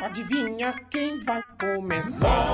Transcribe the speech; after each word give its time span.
Adivinha 0.00 0.72
quem 0.88 1.18
vai 1.24 1.42
começar? 1.60 2.46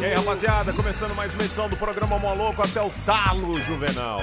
E 0.00 0.04
aí, 0.04 0.14
rapaziada, 0.14 0.72
começando 0.72 1.14
mais 1.14 1.34
uma 1.34 1.44
edição 1.44 1.68
do 1.68 1.76
programa 1.76 2.18
Moloco 2.18 2.62
até 2.62 2.80
o 2.80 2.88
talo, 3.04 3.58
Juvenal. 3.58 4.18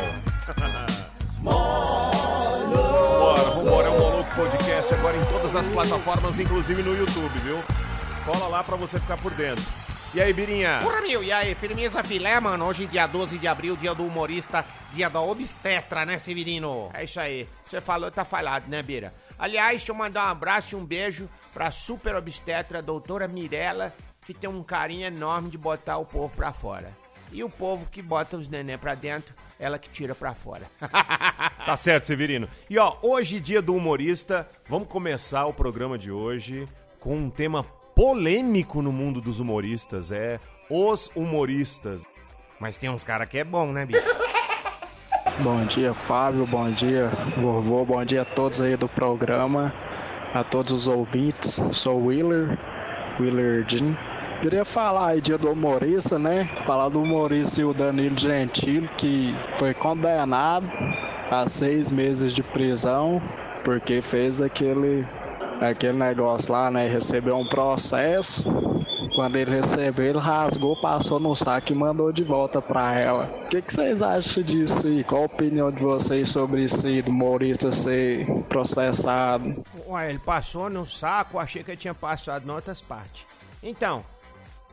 Bora, 1.44 3.52
vambora, 3.52 3.88
é 3.88 3.92
o 3.92 4.00
Moloco 4.00 4.36
Podcast 4.36 4.92
agora 4.96 5.16
em 5.16 5.26
todas 5.26 5.56
as 5.56 5.68
plataformas, 5.68 6.40
inclusive 6.40 6.82
no 6.82 6.98
YouTube, 6.98 7.38
viu? 7.38 7.60
Cola 8.26 8.48
lá 8.48 8.64
pra 8.64 8.76
você 8.76 9.00
ficar 9.00 9.18
por 9.18 9.32
dentro. 9.36 9.64
E 10.14 10.22
aí, 10.22 10.34
Birinha? 10.34 10.80
Porra, 10.82 11.02
meu, 11.02 11.24
e 11.24 11.32
aí, 11.32 11.54
firmeza 11.54 12.02
filé, 12.04 12.40
mano? 12.40 12.66
Hoje, 12.66 12.88
dia 12.88 13.06
12 13.06 13.38
de 13.38 13.48
abril, 13.48 13.76
dia 13.76 13.94
do 13.94 14.06
humorista, 14.06 14.66
dia 14.92 15.10
da 15.10 15.22
obstetra, 15.22 16.06
né, 16.06 16.18
Severino? 16.18 16.90
É 16.94 17.04
isso 17.04 17.20
aí. 17.20 17.48
Você 17.66 17.80
falou, 17.82 18.10
tá 18.10 18.26
falado, 18.26 18.68
né, 18.68 18.82
Bira? 18.82 19.14
Aliás, 19.38 19.82
deixa 19.82 19.92
eu 19.92 19.96
mandar 19.96 20.26
um 20.26 20.32
abraço 20.32 20.76
e 20.76 20.78
um 20.80 20.84
beijo 20.86 21.30
pra 21.54 21.72
super 21.72 22.16
obstetra, 22.16 22.82
doutora 22.82 23.28
Mirella, 23.28 23.94
que 24.26 24.34
tem 24.34 24.50
um 24.50 24.64
carinho 24.64 25.06
enorme 25.06 25.50
de 25.50 25.58
botar 25.58 25.98
o 25.98 26.06
povo 26.06 26.34
pra 26.36 26.52
fora. 26.52 26.92
E 27.32 27.44
o 27.44 27.50
povo 27.50 27.88
que 27.92 28.02
bota 28.02 28.38
os 28.38 28.50
neném 28.50 28.78
pra 28.78 28.96
dentro, 28.96 29.36
ela 29.60 29.78
que 29.78 29.90
tira 29.90 30.16
pra 30.16 30.34
fora. 30.34 30.66
Tá 31.68 31.76
certo, 31.76 32.08
Severino. 32.08 32.48
E 32.70 32.80
ó, 32.80 32.96
hoje, 33.02 33.42
dia 33.42 33.62
do 33.62 33.76
humorista, 33.76 34.50
vamos 34.70 34.88
começar 34.88 35.46
o 35.48 35.54
programa 35.54 35.98
de 35.98 36.10
hoje 36.10 36.66
com 36.98 37.14
um 37.18 37.30
tema 37.30 37.62
polêmico 37.98 38.80
no 38.80 38.92
mundo 38.92 39.20
dos 39.20 39.40
humoristas, 39.40 40.12
é 40.12 40.40
os 40.70 41.10
humoristas. 41.16 42.06
Mas 42.60 42.78
tem 42.78 42.92
uns 42.92 43.04
caras 43.04 43.28
que 43.28 43.40
é 43.40 43.44
bom, 43.44 43.72
né, 43.72 43.88
bicho? 43.88 44.04
Bom 45.42 45.66
dia, 45.66 45.94
Fábio. 45.94 46.46
Bom 46.46 46.70
dia, 46.72 47.12
vovô. 47.42 47.84
Bom 47.86 48.06
dia 48.06 48.22
a 48.22 48.26
todos 48.26 48.62
aí 48.62 48.78
do 48.78 48.88
programa, 48.88 49.74
a 50.34 50.44
todos 50.44 50.74
os 50.74 50.88
ouvintes. 50.88 51.60
Sou 51.74 52.00
o 52.00 52.06
Willer, 52.08 52.58
Willer 53.20 53.66
Jean. 53.68 53.98
Queria 54.42 54.66
falar 54.66 55.10
aí 55.10 55.22
dia 55.22 55.38
do 55.38 55.52
humorista, 55.52 56.18
né? 56.18 56.46
Falar 56.66 56.90
do 56.90 57.02
humorista 57.02 57.62
e 57.62 57.66
o 57.66 57.74
Danilo 57.74 58.18
Gentili, 58.18 58.88
que 58.90 59.36
foi 59.58 59.74
condenado 59.74 60.68
a 61.30 61.48
seis 61.48 61.92
meses 61.92 62.34
de 62.34 62.42
prisão 62.42 63.22
porque 63.68 64.02
fez 64.02 64.42
aquele 64.42 65.06
aquele 65.62 65.98
negócio 65.98 66.52
lá, 66.52 66.70
né? 66.70 66.88
Recebeu 66.88 67.38
um 67.38 67.46
processo. 67.46 68.46
Quando 69.16 69.36
ele 69.36 69.52
recebeu, 69.52 70.06
ele 70.06 70.20
rasgou, 70.20 70.76
passou 70.80 71.20
no 71.20 71.36
saco 71.36 71.72
e 71.72 71.76
mandou 71.76 72.12
de 72.12 72.24
volta 72.24 72.62
pra 72.62 72.94
ela. 73.00 73.26
O 73.46 73.50
que, 73.50 73.62
que 73.62 73.74
vocês 73.74 74.02
acham 74.02 74.44
disso 74.44 74.86
aí? 74.86 75.04
Qual 75.04 75.24
a 75.24 75.26
opinião 75.26 75.72
de 75.72 75.82
vocês 75.82 76.30
sobre 76.30 76.64
isso 76.64 76.86
aí, 76.86 77.02
do 77.02 77.10
humorista 77.10 77.72
ser 77.72 78.28
processado? 78.44 79.64
Ué, 79.88 80.10
ele 80.10 80.20
passou 80.20 80.70
no 80.70 80.86
saco, 80.86 81.40
achei 81.40 81.64
que 81.64 81.72
ele 81.72 81.78
tinha 81.78 81.96
passado 81.96 82.48
em 82.48 82.52
outras 82.52 82.82
partes. 82.82 83.26
Então, 83.64 84.04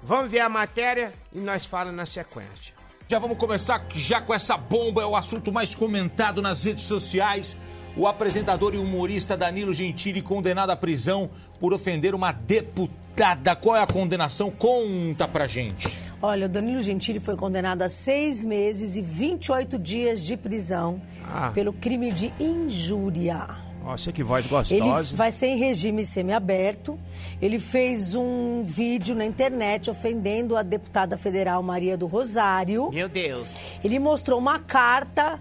vamos 0.03 0.31
ver 0.31 0.41
a 0.41 0.49
matéria 0.49 1.13
e 1.33 1.41
nós 1.41 1.65
falamos 1.65 1.97
na 1.97 2.07
sequência. 2.07 2.75
Já 3.09 3.19
vamos 3.19 3.39
começar 3.39 3.85
já 3.91 4.21
com 4.21 4.33
essa 4.35 4.57
bomba, 4.57 5.03
é 5.03 5.07
o 5.07 5.17
assunto 5.17 5.53
mais 5.53 5.75
comentado 5.75 6.41
nas 6.43 6.65
redes 6.65 6.85
sociais. 6.85 7.57
O 7.97 8.07
apresentador 8.09 8.75
e 8.75 8.79
humorista 8.79 9.37
Danilo 9.37 9.73
Gentili 9.73 10.21
condenado 10.21 10.71
à 10.71 10.77
prisão 10.77 11.31
por 11.61 11.73
ofender 11.73 12.15
uma 12.15 12.33
deputada. 12.33 13.55
Qual 13.55 13.77
é 13.77 13.83
a 13.83 13.87
condenação? 13.87 14.51
Conta 14.51 15.29
pra 15.29 15.47
gente. 15.47 15.89
Olha, 16.21 16.47
o 16.47 16.49
Danilo 16.49 16.83
Gentili 16.83 17.21
foi 17.21 17.37
condenado 17.37 17.83
a 17.83 17.89
seis 17.89 18.43
meses 18.45 18.97
e 18.97 19.03
28 19.03 19.79
dias 19.79 20.25
de 20.25 20.37
prisão 20.37 21.01
Ah. 21.25 21.51
pelo 21.55 21.73
crime 21.73 22.11
de 22.11 22.33
injúria. 22.41 23.47
Nossa, 23.85 24.11
que 24.11 24.23
voz 24.23 24.47
Ele 24.47 24.81
gostosa. 24.81 25.15
vai 25.15 25.31
ser 25.31 25.49
em 25.49 25.59
regime 25.59 26.05
semiaberto. 26.07 26.99
Ele 27.41 27.59
fez 27.61 28.15
um 28.15 28.65
vídeo 28.65 29.15
na 29.15 29.27
internet 29.27 29.91
ofendendo 29.91 30.57
a 30.57 30.63
deputada 30.63 31.19
federal 31.19 31.63
Maria 31.63 31.97
do 31.97 32.07
Rosário. 32.07 32.91
Meu 32.91 33.09
Deus. 33.09 33.47
Ele 33.85 33.99
mostrou 33.99 34.39
uma 34.39 34.59
carta 34.59 35.39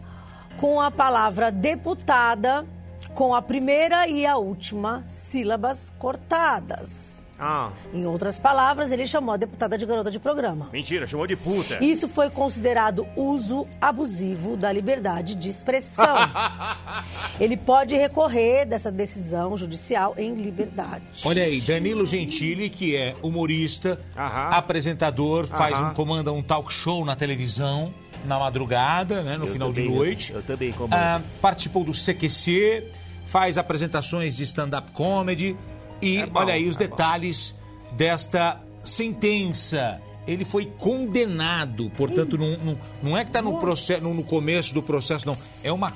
com 0.57 0.79
a 0.79 0.89
palavra 0.91 1.51
deputada 1.51 2.65
com 3.13 3.35
a 3.35 3.41
primeira 3.43 4.07
e 4.07 4.25
a 4.25 4.37
última 4.37 5.03
sílabas 5.05 5.93
cortadas. 5.99 7.21
Ah, 7.37 7.71
Em 7.93 8.05
outras 8.05 8.39
palavras, 8.39 8.91
ele 8.91 9.05
chamou 9.05 9.33
a 9.33 9.37
deputada 9.37 9.77
de 9.77 9.85
garota 9.85 10.09
de 10.09 10.17
programa. 10.19 10.69
Mentira, 10.71 11.05
chamou 11.05 11.27
de 11.27 11.35
puta. 11.35 11.83
Isso 11.83 12.07
foi 12.07 12.29
considerado 12.29 13.05
uso 13.15 13.67
abusivo 13.81 14.55
da 14.55 14.71
liberdade 14.71 15.35
de 15.35 15.49
expressão. 15.49 16.15
Ele 17.39 17.57
pode 17.57 17.95
recorrer 17.97 18.65
dessa 18.65 18.91
decisão 18.91 19.57
judicial 19.57 20.13
em 20.17 20.35
liberdade. 20.35 21.03
Olha 21.25 21.43
aí, 21.43 21.59
Danilo 21.59 22.05
Gentili, 22.05 22.69
que 22.69 22.95
é 22.95 23.15
humorista, 23.21 23.99
Aham. 24.15 24.49
apresentador, 24.57 25.45
faz 25.47 25.75
Aham. 25.75 25.89
um 25.89 25.93
comanda 25.93 26.31
um 26.31 26.41
talk 26.41 26.71
show 26.71 27.03
na 27.03 27.15
televisão 27.15 27.93
na 28.25 28.39
madrugada, 28.39 29.21
né, 29.21 29.37
no 29.37 29.47
final 29.47 29.71
de 29.71 29.81
também, 29.81 29.95
noite. 29.95 30.31
eu- 30.31 30.37
eu 30.37 30.43
também 30.43 30.71
comando. 30.71 30.93
Ah, 30.93 31.21
participou 31.41 31.83
do 31.83 31.93
CQC, 31.93 32.85
faz 33.25 33.57
apresentações 33.57 34.35
de 34.35 34.43
stand-up 34.43 34.91
comedy 34.91 35.55
e 36.01 36.17
É 36.17 36.25
bom, 36.25 36.39
olha 36.39 36.53
aí 36.53 36.67
os 36.67 36.75
é 36.75 36.79
bom. 36.79 36.85
detalhes 36.95 37.55
desta 37.93 38.59
sentença. 38.83 40.01
Ele 40.25 40.45
foi 40.45 40.65
condenado, 40.77 41.91
portanto, 41.97 42.37
não, 42.37 42.57
não, 42.57 42.77
não 43.01 43.17
é 43.17 43.23
que 43.23 43.29
está 43.29 43.41
no, 43.41 43.57
processo, 43.59 44.01
no, 44.01 44.13
no 44.13 44.23
começo 44.23 44.73
do 44.73 44.81
processo, 44.81 45.25
não. 45.27 45.37
É 45.63 45.71
uma 45.71 45.91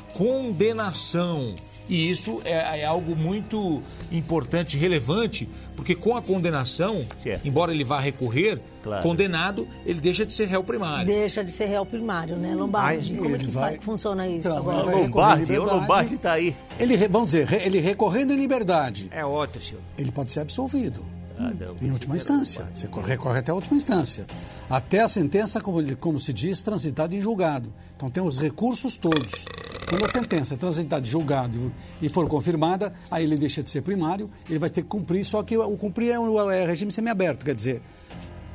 condenação. 0.51 1.53
E 1.89 2.09
isso 2.09 2.41
é, 2.43 2.81
é 2.81 2.85
algo 2.85 3.15
muito 3.15 3.81
importante, 4.11 4.77
relevante, 4.77 5.47
porque 5.75 5.95
com 5.95 6.17
a 6.17 6.21
condenação, 6.21 7.05
Certo. 7.23 7.47
embora 7.47 7.73
ele 7.73 7.83
vá 7.85 7.99
recorrer, 7.99 8.59
Claro. 8.83 9.03
condenado, 9.03 9.67
ele 9.85 9.99
deixa 9.99 10.25
de 10.25 10.31
ser 10.33 10.47
réu 10.47 10.63
primário. 10.63 11.05
Deixa 11.07 11.43
de 11.43 11.51
ser 11.51 11.65
réu 11.65 11.85
primário, 11.85 12.37
né, 12.37 12.53
Lombardi? 12.55 13.13
Ai, 13.13 13.19
Como 13.19 13.35
é 13.35 13.37
que 13.39 13.47
vai- 13.47 13.79
funciona 13.81 14.25
isso 14.27 14.47
Então, 14.47 14.57
agora? 14.57 14.95
Lombardi, 14.95 15.57
o. 15.57 15.63
Lombardi 15.63 16.17
tá 16.17 16.33
aí. 16.33 16.55
Ele, 16.79 16.95
vamos 17.09 17.31
dizer, 17.31 17.51
ele 17.65 17.79
recorrendo 17.81 18.31
em 18.33 18.37
liberdade, 18.37 19.07
é 19.11 19.25
outro, 19.25 19.61
senhor. 19.61 19.81
ele 19.97 20.09
pode 20.11 20.31
ser 20.31 20.39
absolvido. 20.41 21.01
Não. 21.37 21.75
Em 21.81 21.91
última 21.91 22.15
instância. 22.15 22.67
Você 22.73 22.87
co- 22.87 23.01
recorre 23.01 23.39
até 23.39 23.51
a 23.51 23.55
última 23.55 23.77
instância. 23.77 24.25
Até 24.69 25.01
a 25.01 25.07
sentença, 25.07 25.61
como, 25.61 25.95
como 25.97 26.19
se 26.19 26.33
diz, 26.33 26.61
transitada 26.63 27.15
em 27.15 27.21
julgado. 27.21 27.71
Então 27.95 28.09
tem 28.09 28.23
os 28.23 28.39
recursos 28.39 28.97
todos. 28.97 29.45
Quando 29.87 30.03
a 30.05 30.07
sentença 30.07 30.55
é 30.55 30.57
transitada 30.57 31.05
em 31.05 31.09
julgado 31.09 31.71
e 32.01 32.09
for 32.09 32.27
confirmada, 32.27 32.93
aí 33.11 33.23
ele 33.23 33.37
deixa 33.37 33.61
de 33.63 33.69
ser 33.69 33.81
primário, 33.81 34.29
ele 34.49 34.59
vai 34.59 34.69
ter 34.69 34.81
que 34.81 34.87
cumprir, 34.87 35.23
só 35.23 35.41
que 35.43 35.55
o 35.57 35.77
cumprir 35.77 36.11
é, 36.11 36.19
um- 36.19 36.51
é 36.51 36.65
regime 36.65 36.91
semiaberto, 36.91 37.45
quer 37.45 37.55
dizer, 37.55 37.81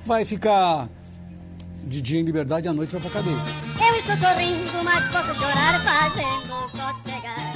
vai 0.04 0.24
ficar 0.24 0.88
de 1.84 2.00
dia 2.00 2.20
em 2.20 2.22
liberdade 2.24 2.66
e 2.66 2.68
à 2.68 2.72
noite 2.72 2.90
vai 2.92 3.00
para 3.00 3.10
cadeia. 3.10 3.36
Eu 3.88 3.96
estou 3.96 4.16
sorrindo, 4.16 4.84
mas 4.84 5.08
posso 5.08 5.34
chorar 5.34 5.82
fazendo 5.82 6.70
cocegar. 6.72 7.52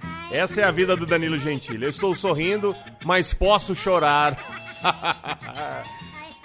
Essa 0.32 0.60
é 0.60 0.64
a 0.64 0.70
vida 0.70 0.96
do 0.96 1.06
Danilo 1.06 1.38
Gentili. 1.38 1.84
Eu 1.84 1.90
estou 1.90 2.14
sorrindo, 2.14 2.74
mas 3.04 3.32
posso 3.32 3.74
chorar. 3.74 4.36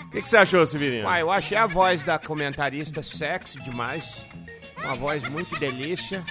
O 0.06 0.18
que, 0.18 0.22
que 0.22 0.30
você 0.30 0.38
achou, 0.38 0.66
Severino? 0.66 1.08
Uai, 1.08 1.22
eu 1.24 1.30
achei 1.30 1.58
a 1.58 1.68
voz 1.68 2.06
da 2.06 2.18
comentarista 2.18 3.04
sexy 3.04 3.60
demais. 3.62 4.24
Uma 4.82 4.96
voz 4.96 5.28
muito 5.28 5.60
delícia. 5.60 6.24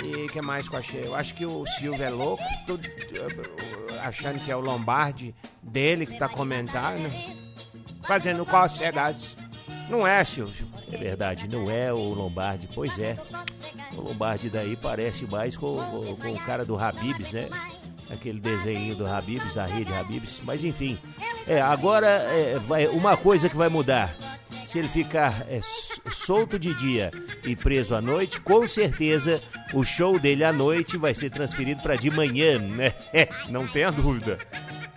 E 0.00 0.26
o 0.26 0.28
que 0.28 0.40
mais 0.40 0.68
que 0.68 0.74
eu 0.76 0.78
achei? 0.78 1.04
Eu 1.04 1.14
acho 1.16 1.34
que 1.34 1.44
o 1.44 1.66
Silvio 1.66 2.04
é 2.04 2.10
louco, 2.10 2.42
eh, 2.42 3.98
achando 4.00 4.38
que 4.38 4.50
é 4.50 4.54
o 4.54 4.60
Lombardi 4.60 5.34
dele 5.60 6.06
que 6.06 6.16
tá 6.18 6.28
comentando. 6.28 7.10
Fazendo 8.06 8.46
cocegados. 8.46 9.36
Não 9.88 10.06
é, 10.06 10.22
Silvio. 10.22 10.71
É 10.92 10.96
verdade, 10.98 11.48
não 11.48 11.70
é 11.70 11.92
o 11.92 11.98
Lombardi. 12.12 12.68
Pois 12.74 12.98
é. 12.98 13.16
O 13.92 14.00
Lombardi 14.02 14.50
daí 14.50 14.76
parece 14.76 15.24
mais 15.24 15.56
com, 15.56 15.76
com- 15.78 16.16
com 16.16 16.32
o 16.32 16.38
cara 16.44 16.64
do 16.64 16.78
Habibs, 16.78 17.32
né? 17.32 17.48
Aquele 18.10 18.38
desenho 18.40 18.94
do 18.94 19.06
Habibs, 19.06 19.54
da 19.54 19.64
rede 19.64 19.92
Habibs. 19.92 20.40
Mas 20.44 20.62
enfim. 20.62 20.98
É, 21.46 21.60
agora 21.60 22.06
é, 22.06 22.58
vai, 22.58 22.86
uma 22.88 23.16
coisa 23.16 23.48
que 23.48 23.56
vai 23.56 23.68
mudar. 23.70 24.14
Se 24.66 24.78
ele 24.78 24.88
ficar 24.88 25.46
é, 25.48 25.60
solto 26.12 26.58
de 26.58 26.72
dia 26.74 27.10
e 27.44 27.54
preso 27.56 27.94
à 27.94 28.00
noite, 28.00 28.40
com 28.40 28.66
certeza 28.68 29.40
o 29.74 29.82
show 29.84 30.18
dele 30.18 30.44
à 30.44 30.52
noite 30.52 30.96
vai 30.98 31.14
ser 31.14 31.30
transferido 31.30 31.82
para 31.82 31.96
de 31.96 32.10
manhã, 32.10 32.58
né? 32.58 32.92
Não 33.48 33.66
tenha 33.66 33.90
dúvida. 33.90 34.38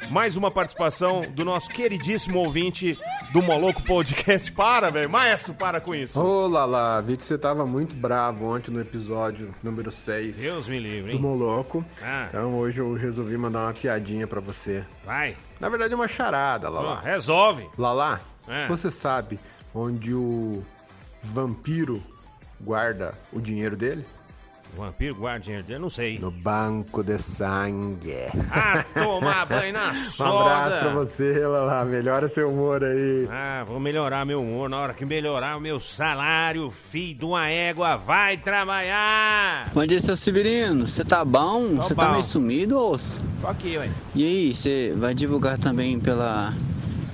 Mais 0.09 0.37
uma 0.37 0.51
participação 0.51 1.21
do 1.31 1.43
nosso 1.43 1.69
queridíssimo 1.69 2.39
ouvinte 2.39 2.97
do 3.33 3.41
Moloco 3.41 3.81
Podcast. 3.83 4.51
Para, 4.51 4.89
velho. 4.91 5.09
Maestro, 5.09 5.53
para 5.53 5.81
com 5.81 5.93
isso. 5.95 6.19
Ô, 6.19 6.47
Lala, 6.47 7.01
vi 7.01 7.17
que 7.17 7.25
você 7.25 7.37
tava 7.37 7.65
muito 7.65 7.93
bravo 7.95 8.45
ontem 8.45 8.71
no 8.71 8.79
episódio 8.79 9.53
número 9.63 9.91
6 9.91 10.39
Deus 10.39 10.67
me 10.67 10.79
livre, 10.79 11.11
do 11.11 11.17
hein? 11.17 11.21
Moloco. 11.21 11.83
Ah. 12.01 12.27
Então 12.29 12.53
hoje 12.55 12.79
eu 12.81 12.93
resolvi 12.93 13.35
mandar 13.37 13.61
uma 13.65 13.73
piadinha 13.73 14.27
pra 14.27 14.39
você. 14.39 14.83
Vai. 15.03 15.35
Na 15.59 15.69
verdade 15.69 15.93
é 15.93 15.95
uma 15.95 16.07
charada, 16.07 16.69
Lala. 16.69 17.01
resolve. 17.01 17.67
Lala, 17.77 18.21
É. 18.47 18.67
você 18.67 18.91
sabe 18.91 19.39
onde 19.73 20.13
o 20.13 20.63
vampiro 21.23 22.01
guarda 22.61 23.13
o 23.33 23.41
dinheiro 23.41 23.75
dele? 23.75 24.05
O 24.73 24.81
vampiro 24.81 25.15
guarda 25.15 25.39
dinheiro 25.39 25.63
dele, 25.65 25.79
não 25.79 25.89
sei. 25.89 26.19
No 26.19 26.29
banco 26.29 27.01
de 27.01 27.17
sangue. 27.17 28.13
Ah, 28.51 28.83
tomar 28.93 29.45
banho 29.45 29.71
na 29.71 29.91
Um 29.93 29.95
soda. 29.95 30.55
abraço 30.55 30.79
pra 30.81 30.89
você, 30.93 31.47
Lala. 31.47 31.85
Melhora 31.85 32.27
seu 32.27 32.49
humor 32.49 32.83
aí. 32.83 33.27
Ah, 33.31 33.63
vou 33.65 33.79
melhorar 33.79 34.25
meu 34.25 34.41
humor. 34.41 34.67
Na 34.69 34.77
hora 34.79 34.93
que 34.93 35.05
melhorar 35.05 35.55
o 35.57 35.61
meu 35.61 35.79
salário, 35.79 36.69
filho 36.71 37.17
de 37.19 37.25
uma 37.25 37.47
égua, 37.49 37.95
vai 37.95 38.35
trabalhar. 38.37 39.69
Bom 39.73 39.85
dia, 39.85 39.99
seu 40.01 40.17
Severino. 40.17 40.85
Você 40.85 41.05
tá 41.05 41.23
bom? 41.23 41.75
Tô 41.75 41.81
Você 41.83 41.95
tá 41.95 42.11
meio 42.11 42.23
sumido, 42.23 42.77
osso? 42.77 43.11
Tô 43.39 43.47
aqui, 43.47 43.77
ué. 43.77 43.89
E 44.13 44.25
aí, 44.25 44.53
você 44.53 44.93
vai 44.97 45.13
divulgar 45.13 45.57
também 45.57 45.97
pela 46.01 46.53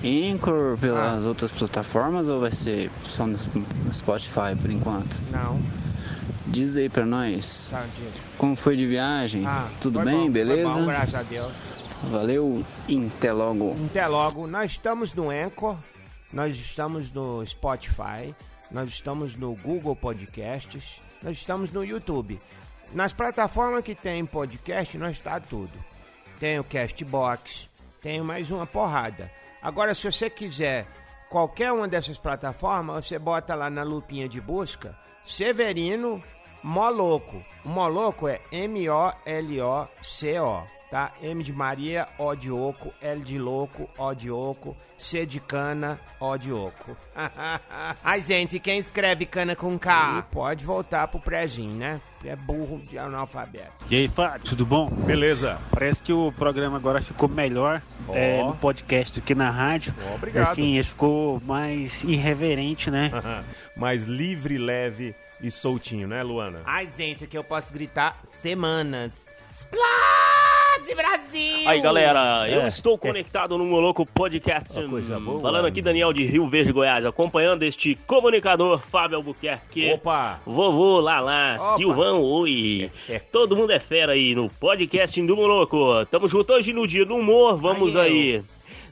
Anchor, 0.03 0.79
pelas 0.79 1.23
outras 1.25 1.51
plataformas 1.53 2.27
ou 2.27 2.39
vai 2.41 2.51
ser 2.51 2.89
só 3.05 3.27
no 3.27 3.37
Spotify 3.93 4.55
por 4.59 4.71
enquanto? 4.71 5.21
Não. 5.31 5.59
Diz 6.51 6.75
aí 6.75 6.89
pra 6.89 7.05
nós. 7.05 7.69
Tá. 7.71 7.85
Como 8.37 8.57
foi 8.57 8.75
de 8.75 8.85
viagem? 8.85 9.45
Ah, 9.45 9.69
Tudo 9.79 9.99
foi 9.99 10.05
bem, 10.05 10.15
bom, 10.15 10.21
foi 10.23 10.29
beleza? 10.31 10.69
bom, 10.69 10.85
graças 10.85 11.15
a 11.15 11.23
Deus. 11.23 11.53
Valeu, 12.11 12.65
até 13.17 13.31
logo. 13.31 13.75
Até 13.85 14.05
logo. 14.07 14.47
Nós 14.47 14.71
estamos 14.71 15.13
no 15.13 15.29
Anchor, 15.29 15.77
nós 16.33 16.53
estamos 16.57 17.09
no 17.11 17.45
Spotify, 17.45 18.35
nós 18.69 18.89
estamos 18.89 19.37
no 19.37 19.55
Google 19.55 19.95
Podcasts, 19.95 20.99
nós 21.23 21.37
estamos 21.37 21.71
no 21.71 21.85
YouTube. 21.85 22.37
Nas 22.93 23.13
plataformas 23.13 23.83
que 23.85 23.95
tem 23.95 24.25
podcast, 24.25 24.97
nós 24.97 25.15
está 25.15 25.39
tudo. 25.39 25.71
Tem 26.37 26.59
o 26.59 26.65
Castbox, 26.65 27.69
tem 28.01 28.19
mais 28.21 28.51
uma 28.51 28.67
porrada. 28.67 29.31
Agora, 29.61 29.93
se 29.93 30.11
você 30.11 30.29
quiser 30.29 30.85
qualquer 31.29 31.71
uma 31.71 31.87
dessas 31.87 32.19
plataformas, 32.19 33.07
você 33.07 33.17
bota 33.17 33.55
lá 33.55 33.69
na 33.69 33.83
lupinha 33.83 34.27
de 34.27 34.41
busca 34.41 34.99
Severino 35.23 36.21
Moloco. 36.63 37.43
O 37.65 37.69
Moloco 37.69 38.27
é 38.27 38.39
M-O-L-O-C-O, 38.51 39.21
tá? 40.91 41.11
M 41.21 41.43
de 41.43 41.53
Maria, 41.53 42.07
O 42.19 42.35
de 42.35 42.51
Oco, 42.51 42.93
L 43.01 43.21
de 43.21 43.39
Louco, 43.39 43.89
O 43.97 44.13
de 44.13 44.29
Oco, 44.29 44.75
C 44.97 45.25
de 45.25 45.39
Cana, 45.39 45.99
O 46.19 46.37
de 46.37 46.51
Oco. 46.51 46.95
Ai, 48.03 48.21
gente, 48.21 48.59
quem 48.59 48.77
escreve 48.77 49.25
cana 49.25 49.55
com 49.55 49.79
K 49.79 50.27
pode 50.31 50.63
voltar 50.65 51.07
pro 51.07 51.19
prezinho, 51.19 51.75
né? 51.75 51.99
É 52.23 52.35
burro 52.35 52.79
de 52.87 52.99
analfabeto. 52.99 53.85
E 53.89 53.95
aí, 53.95 54.07
Fábio, 54.07 54.41
tudo 54.41 54.63
bom? 54.63 54.87
Beleza. 54.89 55.57
Parece 55.71 56.03
que 56.03 56.13
o 56.13 56.31
programa 56.31 56.77
agora 56.77 57.01
ficou 57.01 57.27
melhor 57.27 57.81
Ó. 58.07 58.15
é, 58.15 58.43
no 58.43 58.55
podcast 58.55 59.19
do 59.19 59.25
que 59.25 59.33
na 59.33 59.49
rádio. 59.49 59.91
Ó, 60.11 60.15
obrigado. 60.15 60.49
Assim, 60.49 60.75
ele 60.75 60.83
ficou 60.83 61.41
mais 61.43 62.03
irreverente, 62.03 62.91
né? 62.91 63.11
Mais 63.75 64.05
livre, 64.05 64.59
leve 64.59 65.15
e 65.41 65.49
soltinho, 65.51 66.07
né, 66.07 66.21
Luana? 66.23 66.61
Ai, 66.65 66.87
gente, 66.95 67.23
aqui 67.23 67.37
eu 67.37 67.43
posso 67.43 67.73
gritar 67.73 68.19
semanas. 68.41 69.11
Explode, 69.51 70.95
Brasil! 70.95 71.67
Aí 71.67 71.79
galera, 71.81 72.47
eu 72.49 72.61
É. 72.61 72.67
estou 72.67 72.97
conectado 72.97 73.57
no 73.57 73.65
Moloco 73.65 74.05
Podcast. 74.05 74.77
Uma 74.79 74.89
coisa 74.89 75.19
boa. 75.19 75.41
Falando 75.41 75.65
aqui, 75.67 75.81
Daniel 75.81 76.11
de 76.13 76.25
Rio 76.25 76.47
Verde, 76.49 76.71
Goiás, 76.71 77.05
acompanhando 77.05 77.63
este 77.63 77.95
comunicador 78.07 78.79
Fábio 78.79 79.17
Albuquerque. 79.17 79.91
Opa! 79.93 80.39
Vovô, 80.45 80.99
Lala, 80.99 81.55
Opa. 81.59 81.77
Silvão, 81.77 82.21
oi. 82.21 82.89
Todo 83.31 83.55
mundo 83.55 83.71
é 83.71 83.79
fera 83.79 84.13
aí 84.13 84.33
no 84.35 84.49
podcast 84.49 85.21
do 85.25 85.35
Moloco. 85.35 86.05
Tamo 86.09 86.27
junto 86.27 86.53
hoje 86.53 86.73
no 86.73 86.85
dia 86.87 87.05
do 87.05 87.15
humor. 87.15 87.55
Vamos 87.55 87.95
Aí, 87.95 88.37
aí 88.37 88.43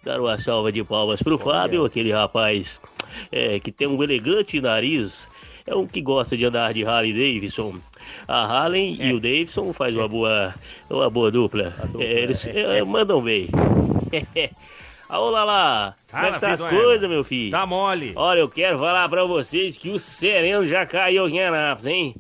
dar 0.04 0.19
uma 0.22 0.38
salva 0.38 0.72
de 0.72 0.84
palmas 0.84 1.22
pro 1.22 1.38
Fábio, 1.38 1.84
aquele 1.86 2.12
rapaz 2.12 2.80
é, 3.31 3.60
que 3.60 3.72
tem 3.72 3.88
um 3.88 4.01
elegante 4.01 4.62
nariz. 4.62 5.28
É 5.69 5.75
um 5.75 5.86
que 5.86 6.01
gosta 6.01 6.36
de 6.36 6.44
andar 6.44 6.74
de 6.74 6.83
Harley 6.83 7.13
Davidson. 7.13 7.75
A 8.27 8.44
Harley 8.44 8.98
É. 9.00 9.10
e 9.10 9.13
o 9.13 9.19
Davidson 9.19 9.71
faz 9.71 9.95
uma 9.95 10.07
boa, 10.07 10.56
uma 10.89 11.10
boa 11.12 11.30
dupla. 11.30 11.75
É, 12.00 12.04
eles 12.24 12.44
é, 12.48 12.83
mandam 12.83 13.21
bem. 13.21 13.48
Alô, 15.07 15.30
Lala, 15.30 15.95
como 16.10 16.25
é 16.25 16.31
que 16.31 16.39
tá 16.39 16.54
as 16.54 16.66
coisas, 16.66 17.07
meu 17.07 17.24
filho? 17.24 17.51
Tá 17.51 17.68
mole. 17.68 18.13
Olha, 18.16 18.39
eu 18.39 18.50
quero 18.50 18.80
falar 18.80 19.07
pra 19.10 19.24
vocês 19.25 19.77
que 19.77 19.89
o 19.92 20.00
sereno 20.00 20.66
já 20.66 20.88
caiu 20.88 21.25
aqui 21.25 21.36
em 21.36 21.44
Anápolis, 21.44 21.86
hein? 21.86 22.15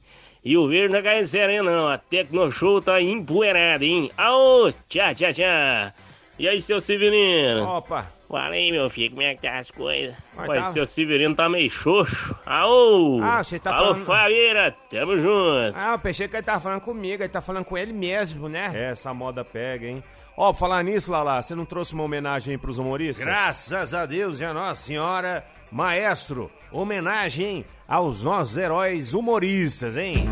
E 0.45 0.55
o 0.55 0.67
verde 0.67 0.93
não 0.93 0.99
tá 1.01 1.09
caindo 1.09 1.25
sereno, 1.25 1.71
não. 1.71 1.87
A 1.87 1.97
Tecnoshow 1.97 2.81
tá 2.81 3.01
empoeirada, 3.01 3.83
hein? 3.83 4.11
Aô, 4.15 4.71
tchau, 4.87 5.15
tchau, 5.15 5.33
tchau. 5.33 5.93
E 6.37 6.47
aí, 6.47 6.61
seu 6.61 6.79
Severino? 6.79 7.63
Opa! 7.67 8.11
Fala 8.29 8.53
aí, 8.53 8.71
meu 8.71 8.87
filho, 8.91 9.09
como 9.09 9.23
é 9.23 9.33
que 9.33 9.41
tá 9.41 9.57
as 9.57 9.71
coisas? 9.71 10.15
Mas 10.35 10.47
tá- 10.47 10.71
seu 10.71 10.85
Severino 10.85 11.35
tá 11.35 11.49
meio 11.49 11.67
xoxo. 11.69 12.35
Aô! 12.45 13.19
Ah, 13.23 13.43
você 13.43 13.57
tá 13.57 13.73
Alô, 13.75 13.87
falando- 13.87 14.05
Faveira, 14.05 14.75
tamo 14.91 15.17
junto. 15.17 15.73
Ah, 15.75 15.93
eu 15.93 15.99
pensei 15.99 16.27
que 16.27 16.35
ele 16.35 16.43
tava 16.43 16.59
falando 16.61 16.81
comigo, 16.81 17.23
ele 17.23 17.29
tá 17.29 17.41
falando 17.41 17.65
com 17.65 17.75
ele 17.75 17.91
mesmo, 17.91 18.47
né? 18.47 18.71
Essa 18.75 19.13
moda 19.15 19.43
pega, 19.43 19.87
hein? 19.87 20.03
Ó, 20.37 20.51
pra 20.51 20.59
falar 20.59 20.83
nisso, 20.83 21.11
Lala, 21.11 21.41
você 21.41 21.55
não 21.55 21.65
trouxe 21.65 21.95
uma 21.95 22.03
homenagem 22.03 22.51
aí 22.51 22.57
pros 22.59 22.77
humoristas? 22.77 23.25
Graças 23.25 23.93
a 23.95 24.05
Deus 24.05 24.39
e 24.39 24.45
a 24.45 24.53
Nossa 24.53 24.75
Senhora, 24.83 25.43
maestro, 25.71 26.51
homenagem 26.71 27.65
aos 27.87 28.23
nossos 28.23 28.55
heróis 28.57 29.15
humoristas, 29.15 29.97
hein? 29.97 30.27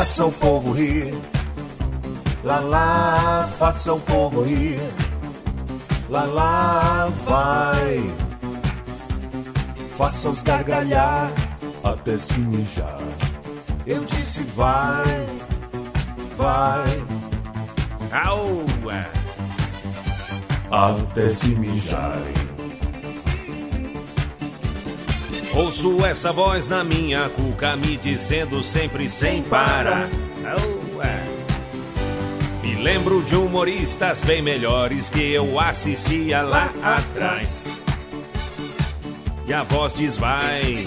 Faça 0.00 0.24
o 0.24 0.32
povo 0.32 0.72
rir. 0.72 1.14
Lá 2.42 2.58
lá, 2.58 3.50
faça 3.58 3.92
o 3.92 4.00
povo 4.00 4.40
rir. 4.40 4.80
Lá 6.08 6.24
lá, 6.24 7.12
vai. 7.26 8.10
Faça-os 9.98 10.42
gargalhar 10.42 11.30
até 11.84 12.16
se 12.16 12.40
mijar. 12.40 12.98
Eu 13.86 14.02
disse 14.06 14.42
vai, 14.42 15.26
vai. 16.34 17.04
Au! 18.24 18.64
Até 20.70 21.28
se 21.28 21.48
mijarem. 21.48 22.49
Ouço 25.54 26.04
essa 26.06 26.32
voz 26.32 26.68
na 26.68 26.84
minha 26.84 27.28
cuca 27.28 27.76
me 27.76 27.96
dizendo 27.96 28.62
sempre 28.62 29.10
sem 29.10 29.42
parar. 29.42 30.08
Au, 30.44 31.02
é. 31.02 31.24
Me 32.62 32.76
lembro 32.76 33.20
de 33.22 33.34
humoristas 33.34 34.22
bem 34.22 34.40
melhores 34.42 35.08
que 35.08 35.32
eu 35.32 35.58
assistia 35.58 36.42
lá 36.42 36.72
atrás. 36.82 37.64
E 39.46 39.52
a 39.52 39.64
voz 39.64 39.92
diz 39.94 40.16
vai, 40.16 40.86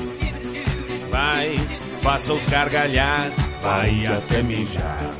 vai, 1.11 1.57
faça 2.01 2.31
os 2.31 2.47
gargalhar, 2.47 3.29
vai 3.61 4.05
até 4.05 4.41
mijar. 4.41 5.13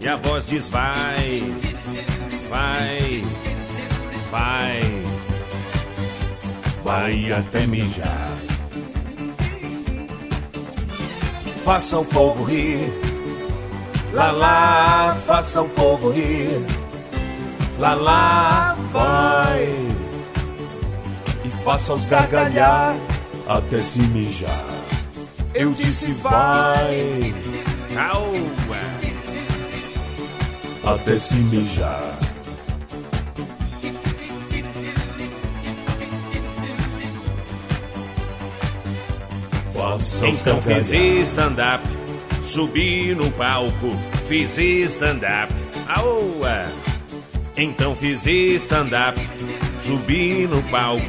E 0.00 0.08
a 0.08 0.16
voz 0.16 0.46
diz 0.48 0.68
vai, 0.68 1.40
vai, 2.50 3.22
vai, 4.32 5.02
vai 6.82 7.32
até 7.32 7.66
mijar. 7.68 8.53
Faça 11.64 11.98
o 11.98 12.04
povo 12.04 12.44
rir. 12.44 12.92
Lá 14.12 14.30
lá, 14.30 15.16
faça 15.26 15.62
o 15.62 15.68
povo 15.70 16.10
rir. 16.10 16.62
Lá 17.78 17.94
lá, 17.94 18.76
vai. 18.92 19.64
E 21.42 21.48
faça-os 21.64 22.04
gargalhar 22.04 22.94
até 23.48 23.80
se 23.80 23.98
mijar. 23.98 24.64
Eu 25.54 25.72
disse 25.72 26.12
vai. 26.12 27.34
Até 30.84 31.18
se 31.18 31.36
mijar. 31.36 32.23
Então 40.26 40.60
fiz 40.60 40.90
stand-up, 41.28 41.84
subi 42.42 43.14
no 43.14 43.30
palco, 43.32 43.96
fiz 44.26 44.58
stand-up. 44.58 45.52
Aoa! 45.88 46.66
Então 47.56 47.94
fiz 47.94 48.26
stand-up, 48.26 49.18
subi 49.80 50.46
no 50.46 50.62
palco, 50.64 51.04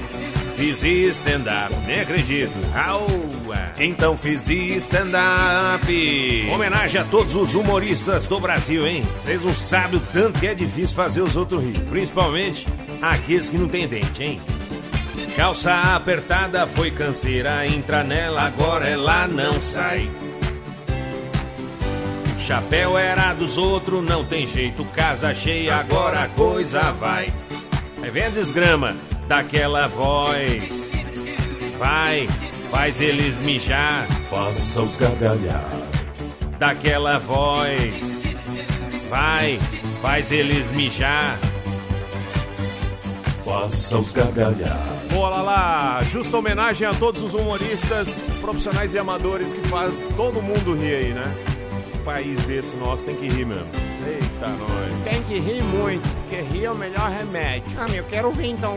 fiz 0.55 0.83
stand-up. 0.83 1.73
Nem 1.87 2.01
acredito. 2.01 2.53
Aoa! 2.75 3.73
Então 3.79 4.15
fiz 4.15 4.47
stand-up. 4.49 6.47
Homenagem 6.53 7.01
a 7.01 7.03
todos 7.05 7.35
os 7.35 7.55
humoristas 7.55 8.25
do 8.25 8.39
Brasil, 8.39 8.87
hein? 8.87 9.03
Vocês 9.21 9.41
não 9.41 9.55
sabem 9.55 9.99
o 9.99 10.03
tanto 10.13 10.39
que 10.39 10.47
é 10.47 10.53
difícil 10.53 10.95
fazer 10.95 11.21
os 11.21 11.35
outros 11.35 11.63
rir. 11.63 11.79
Principalmente 11.89 12.67
aqueles 13.01 13.49
que 13.49 13.57
não 13.57 13.67
têm 13.67 13.87
dente, 13.87 14.23
hein? 14.23 14.41
Calça 15.35 15.95
apertada 15.95 16.65
foi 16.65 16.91
canseira, 16.91 17.67
entra 17.67 18.03
nela, 18.03 18.43
agora 18.43 18.87
ela 18.87 19.27
não 19.27 19.61
sai. 19.61 20.09
chapéu 22.39 22.97
era 22.97 23.33
dos 23.33 23.57
outros, 23.57 24.03
não 24.03 24.23
tem 24.23 24.47
jeito, 24.47 24.85
casa 24.95 25.33
cheia, 25.33 25.75
agora 25.77 26.23
a 26.23 26.27
coisa 26.29 26.91
vai. 26.93 27.33
Aí 28.01 28.09
vem 28.11 28.25
a 28.25 28.29
desgrama 28.29 28.95
daquela 29.27 29.87
voz. 29.87 30.91
Vai, 31.77 32.27
faz 32.71 33.01
eles 33.01 33.41
mijar. 33.41 34.07
Faça 34.29 34.81
os 34.81 34.95
gargalhar. 34.95 35.69
Daquela 36.59 37.19
voz. 37.19 38.23
Vai, 39.09 39.59
faz 40.01 40.31
eles 40.31 40.71
mijar. 40.71 41.37
Faça 43.43 43.97
os 43.97 44.13
gargalhar. 44.13 45.04
Boa 45.15 45.41
lá, 45.41 46.03
justa 46.03 46.35
homenagem 46.35 46.85
a 46.85 46.93
todos 46.93 47.23
os 47.23 47.33
humoristas, 47.33 48.27
profissionais 48.41 48.93
e 48.93 48.99
amadores 48.99 49.53
que 49.53 49.65
faz 49.69 50.09
todo 50.17 50.41
mundo 50.41 50.75
rir 50.75 50.93
aí, 50.93 51.13
né? 51.13 51.23
Um 51.95 52.03
país 52.03 52.43
desse 52.43 52.75
nosso 52.75 53.05
tem 53.05 53.15
que 53.15 53.29
rir 53.29 53.45
mesmo. 53.45 53.65
Eita, 54.05 54.49
nós. 54.49 55.03
Tem 55.05 55.23
que 55.23 55.39
rir 55.39 55.63
muito, 55.63 56.05
porque 56.15 56.41
rir 56.41 56.65
é 56.65 56.71
o 56.71 56.75
melhor 56.75 57.09
remédio. 57.09 57.71
Ah, 57.79 57.87
meu, 57.87 57.99
eu 57.99 58.03
quero 58.03 58.29
ver 58.31 58.47
então, 58.47 58.75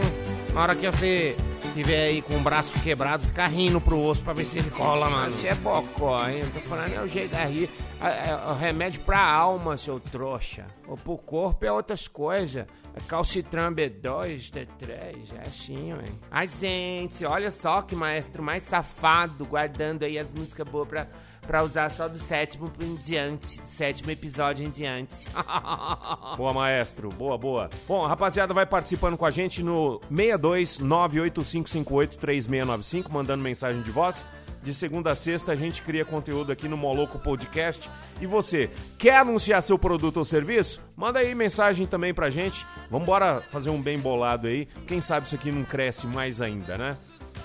na 0.54 0.62
hora 0.62 0.76
que 0.76 0.87
você 0.87 1.37
tiver 1.68 2.04
aí 2.04 2.22
com 2.22 2.37
o 2.37 2.40
braço 2.40 2.78
quebrado, 2.80 3.26
ficar 3.26 3.46
rindo 3.48 3.80
pro 3.80 3.98
osso 3.98 4.22
pra 4.22 4.32
ver 4.32 4.44
se 4.44 4.58
ele 4.58 4.70
cola, 4.70 5.08
mano. 5.08 5.34
Você 5.34 5.48
é 5.48 5.54
bocó, 5.54 6.28
hein? 6.28 6.44
Tô 6.52 6.60
falando, 6.60 6.94
é 6.94 7.00
o 7.00 7.08
jeito 7.08 7.30
da 7.30 7.44
rir. 7.44 7.70
É, 8.00 8.50
o 8.50 8.54
remédio 8.54 9.00
pra 9.00 9.20
alma, 9.20 9.76
seu 9.76 9.98
trouxa. 9.98 10.66
Ou 10.87 10.96
pro 10.96 11.16
corpo 11.18 11.64
é 11.64 11.72
outras 11.72 12.06
coisas. 12.06 12.66
É 12.94 13.00
calcitran 13.06 13.72
B2, 13.72 14.50
T3, 14.50 14.90
é 15.37 15.46
assim, 15.46 15.92
ué. 15.92 16.04
Ai, 16.30 16.48
gente, 16.48 17.25
olha 17.25 17.50
só 17.50 17.82
que 17.82 17.94
maestro 17.94 18.42
mais 18.42 18.64
safado, 18.64 19.44
guardando 19.44 20.02
aí 20.02 20.18
as 20.18 20.34
músicas 20.34 20.68
boas 20.68 20.88
pra, 20.88 21.06
pra 21.47 21.62
usar 21.62 21.90
só 21.90 22.09
do 22.09 22.18
sétimo 22.18 22.71
em 22.80 22.95
diante, 22.97 23.61
do 23.61 23.68
sétimo 23.68 24.11
episódio 24.11 24.66
em 24.66 24.71
diante. 24.71 25.26
Boa, 26.37 26.52
maestro. 26.52 27.09
Boa, 27.09 27.38
boa. 27.38 27.71
Bom, 27.87 28.04
a 28.04 28.09
rapaziada 28.09 28.52
vai 28.52 28.66
participando 28.66 29.16
com 29.16 29.25
a 29.25 29.30
gente 29.30 29.62
no 29.62 30.00
62 30.11 30.78
98558 30.78 32.18
3695, 32.18 33.12
mandando 33.12 33.42
mensagem 33.42 33.83
de 33.83 33.90
voz. 33.90 34.25
De 34.62 34.75
segunda 34.75 35.12
a 35.12 35.14
sexta 35.14 35.52
a 35.52 35.57
gente 35.57 35.83
cria 35.83 36.04
conteúdo 36.04 36.52
aqui 36.52 36.68
no 36.68 36.76
Moloco 36.76 37.18
Podcast. 37.18 37.90
E 38.21 38.26
você, 38.26 38.71
quer 38.99 39.18
anunciar 39.18 39.62
seu 39.62 39.78
produto 39.78 40.18
ou 40.18 40.25
serviço? 40.25 40.80
Manda 40.97 41.21
aí 41.21 41.35
mensagem 41.35 41.87
também 41.87 42.12
pra 42.12 42.28
gente. 42.28 42.66
Vambora 42.90 43.42
fazer 43.49 43.71
um 43.71 43.80
bem 43.80 43.99
bolado 43.99 44.47
aí. 44.47 44.66
Quem 44.87 45.00
sabe 45.00 45.26
isso 45.26 45.37
aqui 45.37 45.52
não 45.52 45.64
cresce 45.64 46.07
mais 46.07 46.42
ainda, 46.42 46.76
né? 46.76 46.97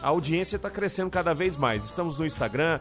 A 0.02 0.10
audiência 0.10 0.60
tá 0.60 0.70
crescendo 0.70 1.10
cada 1.10 1.34
vez 1.34 1.56
mais. 1.56 1.84
Estamos 1.84 2.20
no 2.20 2.26
Instagram, 2.26 2.80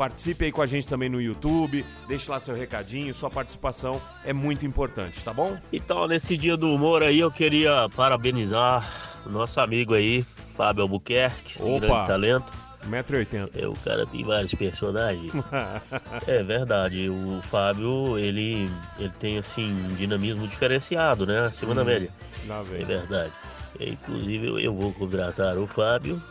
Participe 0.00 0.46
aí 0.46 0.50
com 0.50 0.62
a 0.62 0.66
gente 0.66 0.88
também 0.88 1.10
no 1.10 1.20
YouTube, 1.20 1.84
deixe 2.08 2.30
lá 2.30 2.40
seu 2.40 2.54
recadinho, 2.54 3.12
sua 3.12 3.28
participação 3.28 4.00
é 4.24 4.32
muito 4.32 4.64
importante, 4.64 5.22
tá 5.22 5.30
bom? 5.30 5.58
Então, 5.70 6.08
nesse 6.08 6.38
dia 6.38 6.56
do 6.56 6.72
humor 6.74 7.02
aí, 7.02 7.20
eu 7.20 7.30
queria 7.30 7.86
parabenizar 7.94 8.90
o 9.26 9.28
nosso 9.28 9.60
amigo 9.60 9.92
aí, 9.92 10.24
Fábio 10.56 10.84
Albuquerque, 10.84 11.52
esse 11.58 11.68
Opa. 11.70 11.80
grande 11.86 12.06
talento. 12.06 12.50
1,80m. 12.88 13.50
É, 13.54 13.68
o 13.68 13.74
cara 13.74 14.06
tem 14.06 14.24
vários 14.24 14.54
personagens. 14.54 15.30
é 16.26 16.42
verdade, 16.42 17.10
o 17.10 17.42
Fábio, 17.50 18.16
ele, 18.16 18.70
ele 18.98 19.12
tem, 19.20 19.36
assim, 19.36 19.70
um 19.70 19.88
dinamismo 19.88 20.48
diferenciado, 20.48 21.26
né? 21.26 21.40
Acima 21.40 21.74
da 21.74 21.82
Hum, 21.82 21.84
média. 21.84 22.10
lá 22.48 22.62
vem. 22.62 22.80
É 22.80 22.84
verdade. 22.86 23.32
É, 23.78 23.90
Inclusive, 23.90 24.46
eu, 24.46 24.58
eu 24.58 24.74
vou 24.74 24.94
contratar 24.94 25.58
o 25.58 25.66
Fábio. 25.66 26.22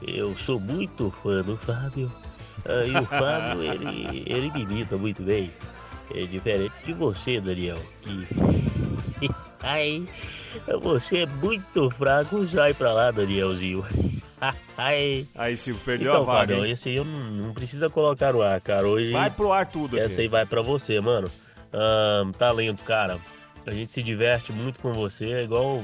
Eu 0.00 0.34
sou 0.38 0.58
muito 0.58 1.10
fã 1.22 1.42
do 1.42 1.58
Fábio. 1.58 2.10
Ah, 2.64 2.84
e 2.86 2.96
o 2.96 3.06
Fábio, 3.06 3.62
ele, 3.62 4.22
ele 4.26 4.50
me 4.50 4.62
imita 4.62 4.96
muito 4.96 5.22
bem. 5.22 5.50
É 6.14 6.26
diferente 6.26 6.74
de 6.84 6.92
você, 6.92 7.40
Daniel. 7.40 7.78
Que... 8.02 9.30
Ai, 9.62 10.04
você 10.82 11.18
é 11.18 11.26
muito 11.26 11.88
fraco. 11.90 12.46
Sai 12.46 12.74
pra 12.74 12.92
lá, 12.92 13.10
Danielzinho. 13.10 13.84
Ai. 14.76 15.26
Aí, 15.34 15.56
Silvio, 15.56 15.82
perdeu 15.84 16.12
então, 16.12 16.22
a 16.22 16.26
vaga. 16.26 16.68
Esse 16.68 16.88
aí 16.88 16.96
eu 16.96 17.04
não, 17.04 17.30
não 17.30 17.54
precisa 17.54 17.88
colocar 17.88 18.32
no 18.32 18.42
ar, 18.42 18.60
cara. 18.60 18.86
Hoje. 18.86 19.12
Vai 19.12 19.30
pro 19.30 19.52
ar 19.52 19.66
tudo 19.66 19.96
aqui. 19.96 20.04
Essa 20.04 20.20
aí 20.20 20.28
vai 20.28 20.44
pra 20.44 20.62
você, 20.62 21.00
mano. 21.00 21.28
Talento, 22.36 22.82
cara. 22.82 23.18
A 23.64 23.70
gente 23.70 23.92
se 23.92 24.02
diverte 24.02 24.52
muito 24.52 24.80
com 24.80 24.92
você. 24.92 25.30
É 25.30 25.44
igual. 25.44 25.82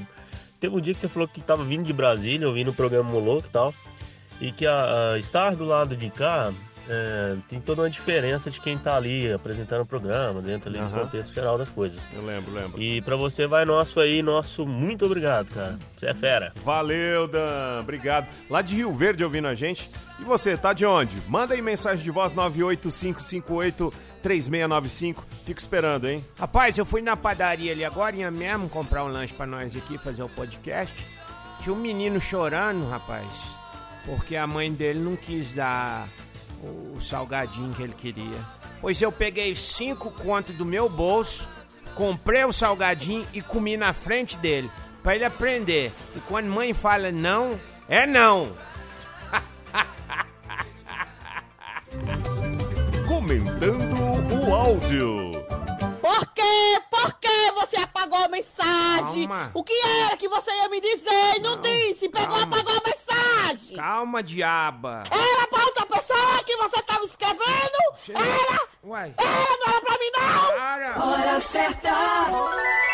Teve 0.59 0.75
um 0.75 0.81
dia 0.81 0.93
que 0.93 1.01
você 1.01 1.09
falou 1.09 1.29
que 1.29 1.41
tava 1.41 1.63
vindo 1.63 1.85
de 1.85 1.93
Brasília, 1.93 2.49
ouvindo 2.49 2.73
o 2.73 2.75
programa 2.75 3.09
Moloco 3.09 3.47
e 3.47 3.51
tal. 3.51 3.73
E 4.41 4.53
que 4.53 4.67
a, 4.67 5.15
a 5.15 5.19
estar 5.19 5.57
do 5.57 5.65
lado 5.65 5.97
de 5.97 6.11
cá 6.11 6.53
é, 6.89 7.37
tem 7.49 7.61
toda 7.61 7.83
uma 7.83 7.91
diferença 7.91 8.49
de 8.51 8.61
quem 8.61 8.79
tá 8.79 8.97
ali 8.97 9.31
apresentando 9.31 9.83
o 9.83 9.87
programa, 9.87 10.41
dentro 10.41 10.71
ali 10.71 10.79
do 10.79 10.85
Aham. 10.85 11.01
contexto 11.01 11.35
geral 11.35 11.59
das 11.59 11.69
coisas. 11.69 12.09
Eu 12.15 12.25
lembro, 12.25 12.51
lembro. 12.53 12.81
E 12.81 13.03
pra 13.03 13.15
você 13.15 13.47
vai 13.47 13.67
nosso 13.67 14.01
aí, 14.01 14.23
nosso 14.23 14.65
muito 14.65 15.05
obrigado, 15.05 15.53
cara. 15.53 15.79
Você 15.99 16.07
é 16.07 16.15
fera. 16.15 16.53
Valeu, 16.65 17.29
Dan. 17.29 17.81
Obrigado. 17.83 18.27
Lá 18.49 18.63
de 18.63 18.75
Rio 18.75 18.91
Verde 18.93 19.23
ouvindo 19.23 19.49
a 19.49 19.55
gente. 19.55 19.91
E 20.19 20.25
você, 20.25 20.57
tá 20.57 20.73
de 20.73 20.87
onde? 20.87 21.15
Manda 21.29 21.53
aí 21.55 21.61
mensagem 21.61 22.03
de 22.03 22.11
voz 22.11 22.35
985583695. 22.35 25.17
Fico 25.45 25.61
esperando, 25.61 26.09
hein? 26.09 26.25
Rapaz, 26.39 26.79
eu 26.79 26.87
fui 26.87 27.03
na 27.03 27.17
padaria 27.17 27.73
ali 27.73 27.85
agora 27.85 28.17
ia 28.17 28.31
mesmo 28.31 28.67
comprar 28.69 29.05
um 29.05 29.09
lanche 29.09 29.35
pra 29.35 29.47
nós 29.47 29.77
aqui, 29.77 29.99
fazer 29.99 30.23
o 30.23 30.29
podcast. 30.29 30.95
Tinha 31.61 31.75
um 31.75 31.79
menino 31.79 32.21
chorando, 32.21 32.89
rapaz, 32.89 33.27
porque 34.09 34.35
a 34.37 34.47
mãe 34.47 34.73
dele 34.73 35.01
não 35.01 35.17
quis 35.17 35.53
dar 35.53 36.09
o 36.63 36.99
salgadinho 36.99 37.75
que 37.75 37.83
ele 37.83 37.93
queria. 37.93 38.41
Pois 38.81 39.03
eu 39.03 39.13
peguei 39.13 39.55
cinco 39.55 40.11
contos 40.11 40.55
do 40.55 40.65
meu 40.65 40.89
bolso, 40.89 41.47
comprei 41.95 42.43
o 42.45 42.53
salgadinho 42.53 43.27
e 43.35 43.43
comi 43.43 43.77
na 43.77 43.93
frente 43.93 44.39
dele, 44.39 44.71
pra 45.03 45.15
ele 45.15 45.27
aprender. 45.27 45.93
E 46.17 46.21
quando 46.21 46.47
mãe 46.47 46.73
fala 46.73 47.13
não, 47.13 47.61
é 47.87 48.07
não. 48.07 48.57
Comentando 53.07 54.49
o 54.49 54.55
áudio. 54.55 55.33
Por 56.01 56.27
quê? 56.33 56.81
Por 56.91 57.13
que 57.21 57.51
você 57.53 57.77
apagou 57.77 58.25
a 58.25 58.29
mensagem? 58.29 59.29
Calma. 59.29 59.51
O 59.53 59.63
que 59.63 59.75
era 59.75 60.17
que 60.17 60.29
você 60.29 60.51
ia 60.51 60.69
me 60.71 60.81
dizer 60.81 61.37
e 61.37 61.41
não 61.41 61.61
disse? 61.61 62.09
Pegou 62.09 62.29
calma. 62.29 62.45
apagou 62.45 62.73
a 62.73 62.77
mensagem. 62.77 62.88
Calma, 63.77 64.23
diaba. 64.23 65.05
Era 65.11 65.47
pra 65.49 65.65
outra 65.65 65.87
pessoa 65.87 66.43
que 66.45 66.57
você 66.57 66.83
tava 66.83 67.05
escrevendo? 67.05 67.79
Era? 68.11 68.61
Uai. 68.85 69.15
Era, 69.17 69.57
não 69.59 69.73
era 69.73 69.81
pra 69.81 69.99
mim 69.99 70.11
não? 70.17 71.09
Hora 71.09 71.41
certa! 71.41 72.88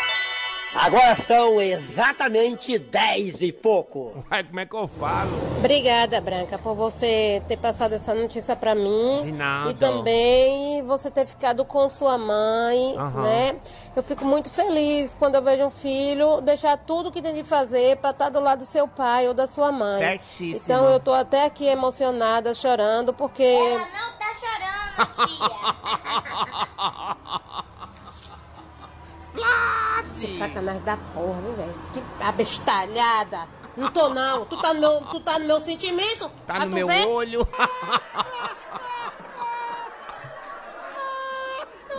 Agora 0.75 1.15
são 1.15 1.61
exatamente 1.61 2.77
10 2.77 3.41
e 3.41 3.51
pouco. 3.53 4.23
Uai, 4.29 4.43
como 4.43 4.59
é 4.59 4.65
que 4.65 4.75
eu 4.75 4.87
falo? 4.87 5.31
Obrigada, 5.59 6.19
Branca, 6.19 6.57
por 6.57 6.75
você 6.75 7.41
ter 7.47 7.57
passado 7.57 7.93
essa 7.93 8.13
notícia 8.13 8.55
pra 8.57 8.75
mim. 8.75 9.21
De 9.23 9.31
nada. 9.31 9.71
E 9.71 9.73
também 9.73 10.83
você 10.85 11.09
ter 11.09 11.25
ficado 11.25 11.63
com 11.63 11.89
sua 11.89 12.17
mãe, 12.17 12.93
Aham. 12.97 13.23
né? 13.23 13.55
Eu 13.95 14.03
fico 14.03 14.25
muito 14.25 14.49
feliz 14.49 15.15
quando 15.17 15.35
eu 15.35 15.41
vejo 15.41 15.63
um 15.63 15.71
filho 15.71 16.41
deixar 16.41 16.77
tudo 16.77 17.09
que 17.11 17.21
tem 17.21 17.33
de 17.33 17.43
fazer 17.45 17.95
pra 17.97 18.09
estar 18.09 18.29
do 18.29 18.41
lado 18.41 18.59
do 18.59 18.65
seu 18.65 18.85
pai 18.87 19.27
ou 19.29 19.33
da 19.33 19.47
sua 19.47 19.71
mãe. 19.71 19.99
Certíssima. 19.99 20.57
Então 20.57 20.89
eu 20.89 20.99
tô 20.99 21.13
até 21.13 21.45
aqui 21.45 21.65
emocionada, 21.65 22.53
chorando, 22.53 23.13
porque. 23.13 23.43
Ela 23.43 23.79
não 23.79 24.11
tá 24.19 24.35
chorando, 24.41 25.27
tia. 25.27 25.45
Que 30.19 30.37
sacanagem 30.37 30.81
da 30.83 30.97
porra, 31.13 31.41
viu, 31.41 31.53
velho? 31.53 31.73
Que 31.93 32.01
abestalhada. 32.23 33.47
Não 33.75 33.91
tô 33.91 34.09
não. 34.09 34.45
Tu 34.45 34.57
tá 34.61 34.73
no 34.73 34.79
meu, 34.79 35.01
tu 35.01 35.19
tá 35.19 35.37
no 35.39 35.45
meu 35.45 35.59
sentimento? 35.59 36.31
Tá 36.47 36.65
no 36.65 36.71
meu 36.71 36.87
ver? 36.87 37.05
olho. 37.07 37.47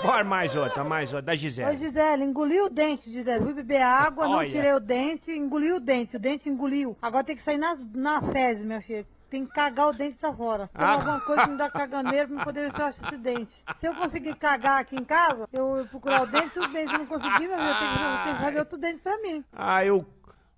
Bora 0.03 0.25
mais 0.25 0.55
outra, 0.55 0.85
mais 0.85 1.13
outra, 1.13 1.23
da 1.23 1.33
Oi, 1.33 1.39
Gisele. 1.39 1.77
Gisele, 1.77 2.25
engoliu 2.25 2.67
o 2.67 2.71
dente, 2.71 3.11
Gisele. 3.11 3.45
Fui 3.45 3.55
beber 3.55 3.83
água, 3.83 4.27
não 4.27 4.37
Olha. 4.37 4.49
tirei 4.49 4.73
o 4.73 4.81
dente, 4.81 5.33
engoliu 5.33 5.77
o 5.77 5.81
dente. 5.81 6.17
O 6.17 6.21
dente 6.21 6.49
engoliu. 6.49 6.97
Agora 7.03 7.25
tem 7.25 7.35
que 7.35 7.43
sair 7.43 7.59
nas, 7.59 7.85
na 7.93 8.23
fezes, 8.23 8.65
meu 8.65 8.81
filho. 8.81 9.07
Tem 9.29 9.45
que 9.45 9.53
cagar 9.53 9.89
o 9.89 9.93
dente 9.93 10.17
pra 10.21 10.33
fora. 10.33 10.69
Tem 10.77 10.85
Ah. 10.87 10.93
alguma 10.93 11.21
coisa 11.21 11.43
que 11.45 11.51
me 11.51 11.57
dá 11.59 11.69
caganeiro 11.69 12.29
pra 12.29 12.45
poder 12.45 12.61
ver 12.63 12.73
se 12.75 12.81
eu 12.81 12.87
acho 12.87 13.05
esse 13.07 13.17
dente. 13.19 13.53
Se 13.77 13.87
eu 13.87 13.95
conseguir 13.95 14.37
cagar 14.37 14.81
aqui 14.81 14.95
em 14.97 15.05
casa, 15.05 15.49
eu 15.53 15.87
procurar 15.91 16.23
o 16.23 16.27
dente, 16.27 16.51
tudo 16.51 16.69
bem. 16.69 16.87
Se 16.87 16.95
eu 16.95 16.99
não 17.01 17.07
conseguir, 17.07 17.49
meu 17.49 17.57
filho, 17.59 17.69
eu 17.69 18.23
tenho 18.25 18.37
que, 18.37 18.43
fazer 18.45 18.59
outro 18.61 18.79
dente 18.79 19.01
pra 19.01 19.19
mim. 19.19 19.45
Aí 19.53 19.91
o, 19.91 20.07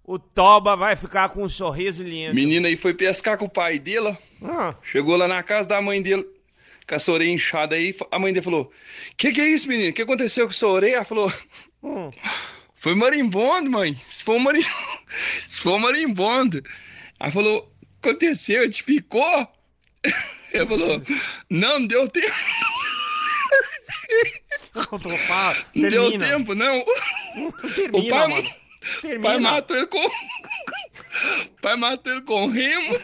o 0.05 0.19
Toba 0.19 0.77
vai 0.77 0.97
ficar 0.97 1.31
com 1.31 1.43
um 1.43 1.49
sorriso 1.49 2.03
lindo. 2.03 2.35
Menina 2.35 2.69
aí 2.69 2.77
foi 2.77 2.93
pescar 2.93 3.39
com 3.39 3.47
o 3.47 3.51
pai 3.51 3.79
dele, 3.79 4.09
ó. 4.09 4.47
Ah. 4.47 4.75
Chegou 4.83 5.17
lá 5.17 5.27
na 5.27 5.43
casa 5.43 5.67
da 5.67 5.81
mãe 5.81 6.03
dele, 6.03 6.27
com 6.87 6.95
a 6.95 6.99
sua 6.99 7.15
orelha 7.15 7.33
inchada 7.33 7.75
aí. 7.75 7.97
A 8.11 8.19
mãe 8.19 8.33
dele 8.35 8.45
falou: 8.45 8.71
Que 9.17 9.33
que 9.33 9.41
é 9.41 9.49
isso, 9.49 9.67
menino? 9.67 9.91
O 9.91 9.93
que 9.95 10.03
aconteceu 10.03 10.45
com 10.45 10.51
a 10.51 10.55
sua 10.55 10.71
orelha? 10.73 10.97
Ela 10.97 11.05
falou: 11.07 11.33
Hum. 11.83 12.11
Foi 12.77 12.95
marimbondo, 12.95 13.71
mãe. 13.71 13.99
Se 14.09 14.23
for, 14.23 14.39
marim... 14.39 14.63
Se 15.49 15.63
for 15.63 15.79
marimbondo. 15.79 16.63
Ela 17.19 17.33
falou: 17.33 17.73
Aconteceu, 18.03 18.71
te 18.71 18.85
picou? 18.85 19.49
Ele 20.53 20.67
falou: 20.67 21.03
Não, 21.51 21.79
não 21.81 21.87
deu 21.87 22.09
tempo. 22.09 22.33
Não 25.75 25.91
deu 25.91 26.19
tempo, 26.19 26.55
não. 26.55 26.85
Termina, 27.75 27.99
o 27.99 28.09
pai, 28.09 28.29
mano. 28.29 28.51
Termina. 29.03 29.23
pai 29.29 29.39
matou 29.41 29.77
ele 29.77 29.87
com. 29.87 30.07
O 31.47 31.61
pai 31.61 31.77
matou 31.77 32.13
ele 32.13 32.23
com 32.23 32.47
remo. 32.47 32.95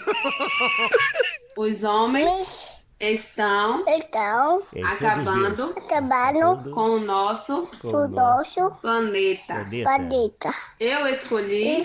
Os 1.56 1.82
homens 1.82 2.80
estão, 3.00 3.84
Então, 3.88 4.62
acabando, 4.84 5.74
acabando 5.76 6.70
com 6.70 6.90
o 6.90 7.00
nosso 7.00 7.68
o 7.82 8.08
nosso 8.08 8.70
planeta. 8.80 9.66
planeta. 9.82 10.54
Eu 10.78 11.06
escolhi, 11.08 11.82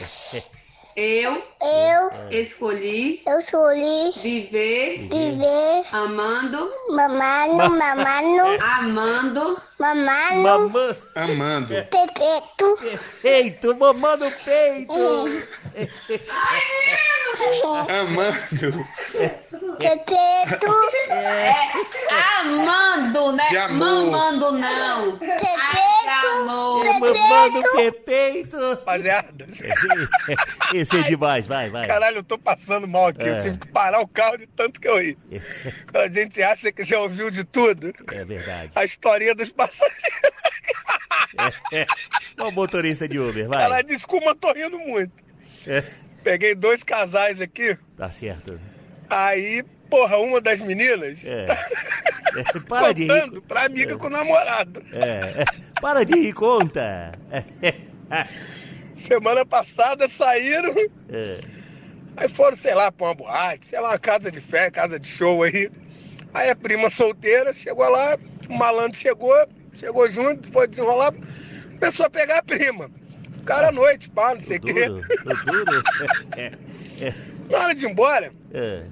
eu 1.00 1.42
Eu 1.62 2.12
escolhi 2.32 3.22
Eu 3.26 3.40
escolhi 3.40 4.12
viver, 4.22 5.08
viver 5.08 5.84
amando, 5.92 6.70
mamando, 6.90 7.56
mamando, 7.72 8.64
amando, 8.64 9.62
mamando, 9.80 10.70
Mamãe. 10.70 10.98
Amando. 11.16 11.74
pepeto. 11.90 12.78
Peito, 13.22 13.76
mamando 13.76 14.26
peito. 14.44 14.94
Amando. 17.88 18.86
Pepeto. 19.80 20.68
é, 21.10 22.40
amando, 22.40 23.32
né? 23.34 23.48
De 23.50 23.58
amor. 23.58 24.12
Mamando 24.12 24.52
não. 24.52 25.20
Amor. 26.42 26.86
Mamando 26.86 27.62
que 27.76 27.92
peito. 27.92 28.58
Rapaziada, 28.58 29.48
Esse 30.74 30.98
é 30.98 31.04
demais, 31.04 31.48
vai, 31.48 31.70
vai. 31.70 31.88
caralho, 31.88 32.18
eu 32.18 32.24
tô 32.24 32.38
passando 32.38 32.88
mal 32.88 33.08
aqui. 33.08 33.22
É. 33.24 33.30
Eu 33.38 33.42
tive 33.42 33.58
que 33.58 33.68
parar 33.68 34.02
o 34.02 34.08
carro 34.08 34.38
de 34.38 34.48
tanto 34.48 34.80
que 34.80 34.88
eu 34.88 34.98
ri. 35.00 35.18
Quando 35.92 36.04
a 36.04 36.10
gente 36.10 36.42
acha 36.42 36.72
que 36.72 36.84
já 36.84 37.00
ouviu 37.00 37.30
de 37.32 37.44
tudo, 37.44 37.94
É 38.12 38.24
verdade. 38.26 38.72
a 38.76 38.84
historinha 38.86 39.34
dos 39.36 39.50
passageiros. 39.50 40.00
É. 41.72 41.86
O 42.42 42.52
motorista 42.52 43.08
de 43.08 43.20
Uber, 43.20 43.48
vai. 43.48 43.60
Caralho, 43.60 43.88
desculpa, 43.88 44.30
eu 44.32 44.36
tô 44.36 44.52
rindo 44.54 44.80
muito. 44.80 45.12
É, 45.68 45.84
Peguei 46.24 46.54
dois 46.56 46.84
casais 46.84 47.40
aqui, 47.40 47.78
tá 47.98 48.10
certo. 48.12 48.60
Aí, 49.10 49.64
porra, 49.90 50.18
uma 50.18 50.40
das 50.42 50.62
meninas 50.62 51.18
É. 51.26 51.46
É, 52.38 52.60
Para 52.68 52.94
de 52.94 53.06
rir. 53.06 53.42
pra 53.48 53.66
amiga 53.66 53.98
com 53.98 54.08
o 54.08 54.10
namorado. 54.10 54.82
É, 54.94 55.42
é. 55.42 55.46
Para 55.82 56.04
de 56.06 56.14
rir, 56.14 56.34
conta. 56.34 57.12
Semana 58.96 59.46
passada 59.46 60.08
saíram, 60.08 60.76
É. 61.10 61.40
aí 62.18 62.28
foram, 62.30 62.56
sei 62.58 62.76
lá, 62.76 62.92
pra 62.92 63.08
uma 63.08 63.16
boate, 63.16 63.66
sei 63.68 63.80
lá, 63.80 63.98
casa 63.98 64.30
de 64.32 64.42
fé, 64.42 64.70
casa 64.70 65.00
de 65.00 65.08
show 65.08 65.42
aí. 65.44 65.72
Aí 66.34 66.50
a 66.50 66.56
prima 66.56 66.90
solteira 66.90 67.54
chegou 67.54 67.88
lá, 67.90 68.18
o 68.48 68.54
malandro 68.58 68.98
chegou, 69.00 69.34
chegou 69.74 70.10
junto, 70.12 70.52
foi 70.52 70.68
desenrolar, 70.68 71.14
começou 71.80 72.06
a 72.06 72.10
pegar 72.10 72.40
a 72.40 72.44
prima. 72.44 72.92
Ficaram 73.38 73.70
à 73.70 73.72
noite, 73.72 74.10
pá, 74.10 74.34
não 74.34 74.42
sei 74.42 74.58
o 74.58 74.62
quê. 74.62 74.86
Duro. 74.86 75.02
É, 76.38 76.52
é, 77.02 77.14
Na 77.50 77.58
hora 77.60 77.74
de 77.74 77.86
ir 77.86 77.90
embora, 77.90 78.32
é, 78.54 78.84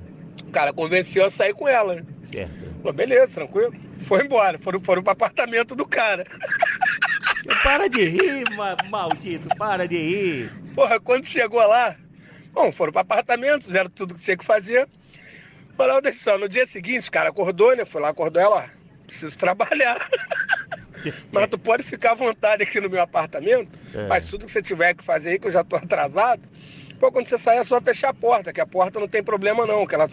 o 0.48 0.52
cara 0.52 0.74
convenceu 0.74 1.26
a 1.26 1.30
sair 1.30 1.54
com 1.54 1.68
ela. 1.68 2.04
certo. 2.26 2.68
Falou, 2.78 2.94
beleza, 2.94 3.28
tranquilo. 3.34 3.74
Foi 4.02 4.24
embora, 4.24 4.58
foram, 4.60 4.80
foram 4.80 5.02
pro 5.04 5.12
apartamento 5.12 5.76
do 5.76 5.86
cara. 5.86 6.24
Para 7.64 7.88
de 7.88 8.04
rir, 8.04 8.50
ma- 8.56 8.76
maldito, 8.90 9.48
para 9.58 9.88
de 9.88 9.96
rir. 9.98 10.52
Porra, 10.76 11.00
quando 11.00 11.26
chegou 11.26 11.66
lá, 11.66 11.96
bom, 12.52 12.72
foram 12.72 12.92
pro 12.92 13.02
apartamento, 13.02 13.66
fizeram 13.66 13.90
tudo 13.90 14.16
que 14.16 14.22
tinha 14.22 14.36
que 14.38 14.44
fazer. 14.46 14.88
Falou, 15.78 16.02
deixa 16.02 16.20
só, 16.24 16.38
no 16.38 16.48
dia 16.50 16.66
seguinte, 16.66 17.08
o 17.08 17.12
cara 17.12 17.30
acordou, 17.30 17.76
né? 17.76 17.86
Foi 17.86 18.02
lá, 18.02 18.10
acordou 18.10 18.42
ela, 18.42 18.66
ó, 18.66 19.06
preciso 19.06 19.38
trabalhar. 19.38 20.10
Mas 21.32 21.48
tu 21.48 21.58
pode 21.58 21.84
ficar 21.84 22.12
à 22.12 22.16
vontade 22.16 22.64
aqui 22.64 22.82
no 22.82 22.90
meu 22.90 23.02
apartamento, 23.02 23.70
É. 23.94 24.08
faz 24.08 24.26
tudo 24.28 24.46
que 24.46 24.52
você 24.52 24.62
tiver 24.62 24.94
que 24.96 25.04
fazer 25.04 25.30
aí, 25.32 25.40
que 25.40 25.48
eu 25.48 25.52
já 25.52 25.64
tô 25.64 25.76
atrasado. 25.76 26.42
Pô, 27.00 27.12
quando 27.12 27.28
você 27.28 27.38
sair 27.38 27.60
é 27.60 27.64
só 27.64 27.80
fechar 27.80 28.10
a 28.10 28.14
porta, 28.14 28.52
que 28.52 28.60
a 28.60 28.66
porta 28.66 29.00
não 29.00 29.08
tem 29.08 29.24
problema 29.24 29.66
não, 29.66 29.86
que 29.86 29.94
ela, 29.94 30.08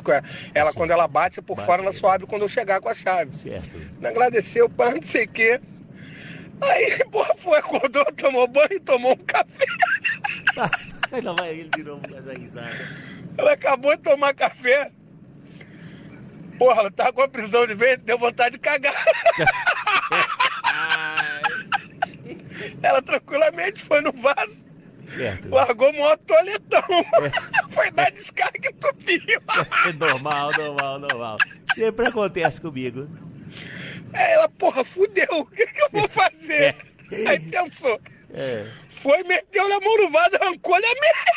ela 0.55 0.73
quando 0.73 0.91
ela 0.91 1.09
bate 1.09 1.41
por 1.41 1.59
fora, 1.61 1.83
ela 1.83 1.93
só 1.93 2.09
abre 2.09 2.27
quando 2.27 2.43
eu 2.43 2.49
chegar 2.49 2.81
com 2.81 2.89
a 2.89 2.95
chave. 2.95 3.37
Certo. 3.37 3.79
Me 4.01 4.07
agradeceu, 4.07 4.69
pá, 4.69 4.91
não 4.91 5.03
sei 5.03 5.25
o 5.25 5.29
quê. 5.29 5.61
Aí, 6.61 7.05
porra, 7.11 7.35
foi, 7.39 7.59
acordou, 7.59 8.05
tomou 8.17 8.47
banho 8.47 8.73
e 8.73 8.81
tomou 8.81 9.13
um 9.13 9.17
café. 9.17 9.67
Aí 11.13 11.21
lá 11.21 11.33
vai 11.33 11.51
ele 11.51 11.71
de 11.71 11.83
novo 11.83 12.07
com 12.09 12.17
essa 12.17 12.33
risada. 12.33 12.71
Ela 13.37 13.53
acabou 13.53 13.97
de 13.97 14.03
tomar 14.03 14.35
café. 14.35 14.91
Porra, 16.59 16.81
ela 16.81 16.91
tava 16.91 17.13
com 17.13 17.23
a 17.23 17.29
prisão 17.29 17.67
de 17.67 17.75
vez, 17.75 17.99
deu 17.99 18.19
vontade 18.19 18.53
de 18.53 18.59
cagar. 18.61 18.95
ela 22.83 23.03
tranquilamente 23.03 23.83
foi 23.83 24.01
no 24.01 24.13
vaso, 24.13 24.65
Certo. 25.17 25.49
largou 25.49 25.91
o 25.91 25.93
maior 25.93 26.17
toletão. 26.19 26.83
foi 27.71 27.91
dar 27.93 28.11
descarga 28.13 28.59
e 28.69 28.69
entupiu. 28.73 29.21
É 29.87 29.93
normal, 29.93 30.51
normal, 30.53 30.99
normal. 30.99 31.39
Sempre 31.75 32.07
acontece 32.07 32.61
comigo. 32.61 33.09
Aí 34.13 34.33
ela, 34.33 34.49
porra, 34.49 34.85
fudeu, 34.85 35.27
o 35.33 35.47
que, 35.47 35.67
que 35.67 35.83
eu 35.83 35.89
vou 35.93 36.09
fazer? 36.09 36.77
Aí 37.27 37.39
pensou, 37.41 38.01
É. 38.33 38.65
foi, 38.89 39.23
meteu 39.25 39.65
a 39.65 39.81
mão 39.81 39.97
no 39.99 40.11
vaso, 40.11 40.37
arrancou-lhe 40.41 40.85
a 40.87 40.95
merda. 40.95 41.35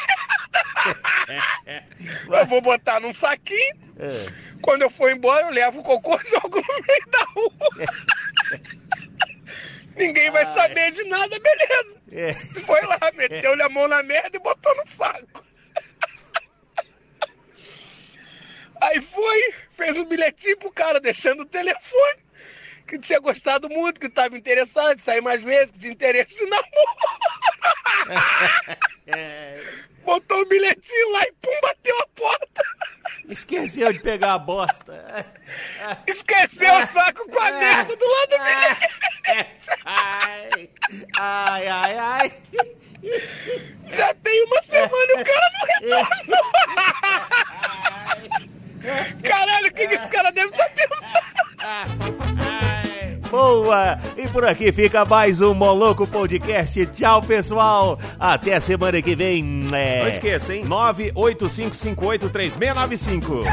Eu 2.40 2.46
vou 2.46 2.62
botar 2.62 3.00
num 3.02 3.12
saquinho. 3.12 3.76
É. 4.00 4.28
Quando 4.62 4.84
eu 4.84 4.90
for 4.90 5.12
embora, 5.12 5.48
eu 5.48 5.52
levo 5.52 5.80
o 5.80 5.84
cocô 5.84 6.16
e 6.16 6.30
jogo 6.30 6.62
no 6.62 6.86
meio 6.88 7.08
da 7.12 7.26
rua. 7.36 7.52
Ninguém 9.98 10.30
vai 10.32 10.46
saber 10.54 10.92
de 10.92 11.04
nada, 11.06 11.40
beleza. 11.40 12.02
É. 12.12 12.34
Foi 12.62 12.82
lá, 12.82 13.00
meteu-lhe 13.16 13.62
a 13.64 13.70
mão 13.70 13.88
na 13.88 14.04
merda 14.04 14.38
e 14.38 14.40
botou 14.40 14.76
no 14.76 14.88
saco. 14.92 15.44
Aí 18.80 19.02
foi, 19.02 19.54
fez 19.76 19.98
um 19.98 20.06
bilhetinho 20.06 20.58
pro 20.58 20.72
cara, 20.72 21.00
deixando 21.00 21.42
o 21.42 21.46
telefone, 21.46 22.20
que 22.88 23.00
tinha 23.00 23.20
gostado 23.20 23.68
muito, 23.70 24.00
que 24.00 24.08
tava 24.08 24.38
interessado 24.38 25.00
sair 25.00 25.20
mais 25.22 25.42
vezes, 25.42 25.72
que 25.72 25.80
tinha 25.80 25.94
interesse 25.94 26.44
em 26.44 26.50
namoro. 26.50 26.68
Botou 30.08 30.40
o 30.42 30.46
bilhetinho 30.46 31.12
lá 31.12 31.24
e 31.24 31.34
pum, 31.34 31.60
bateu 31.62 32.00
a 32.00 32.08
porta. 32.16 32.64
Esqueceu 33.28 33.92
de 33.92 34.00
pegar 34.00 34.36
a 34.36 34.40
bosta. 34.40 35.26
Esqueceu 36.08 36.74
o 36.74 36.88
saco 36.88 37.30
com 37.30 37.40
a 37.40 37.52
merda 37.52 37.94
do 37.94 38.08
lado 38.08 38.30
do 38.30 38.38
bilhete. 38.38 38.97
Ai, 39.90 40.70
ai, 41.18 41.68
ai, 41.68 41.98
ai. 41.98 42.32
Já 43.88 44.14
tem 44.16 44.44
uma 44.44 44.62
semana 44.64 45.08
e 45.10 45.22
o 45.22 45.26
cara 45.26 45.50
não 45.54 45.66
retornou. 45.96 46.38
Caralho, 49.24 49.68
o 49.68 49.74
que, 49.74 49.88
que 49.88 49.96
esse 49.96 50.08
cara 50.08 50.30
deve 50.32 50.50
estar 50.50 50.70
pensando? 50.72 52.18
Boa! 53.30 53.98
E 54.18 54.28
por 54.28 54.44
aqui 54.46 54.72
fica 54.74 55.06
mais 55.06 55.40
um 55.42 55.54
Moloco 55.54 56.06
Podcast. 56.06 56.86
Tchau, 56.88 57.22
pessoal. 57.22 57.98
Até 58.20 58.56
a 58.56 58.62
semana 58.62 59.02
que 59.02 59.16
vem. 59.16 59.68
É... 59.74 60.02
Não 60.02 60.10
esqueça, 60.10 60.54
hein? 60.54 60.66
985583695. 60.66 63.46